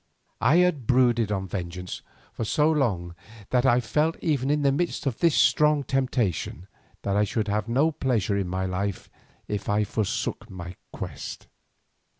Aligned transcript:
I 0.41 0.55
had 0.55 0.87
brooded 0.87 1.31
on 1.31 1.47
vengeance 1.47 2.01
for 2.33 2.43
so 2.43 2.71
long 2.71 3.13
that 3.51 3.67
I 3.67 3.79
felt 3.79 4.17
even 4.19 4.49
in 4.49 4.63
the 4.63 4.71
midst 4.71 5.05
of 5.05 5.19
this 5.19 5.35
strong 5.35 5.83
temptation 5.83 6.65
that 7.03 7.15
I 7.15 7.23
should 7.23 7.47
have 7.47 7.67
no 7.69 7.91
pleasure 7.91 8.35
in 8.35 8.47
my 8.47 8.65
life 8.65 9.11
if 9.47 9.69
I 9.69 9.83
forsook 9.83 10.49
my 10.49 10.75
quest. 10.91 11.45